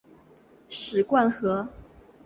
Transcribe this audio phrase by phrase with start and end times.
[0.67, 1.69] 史灌河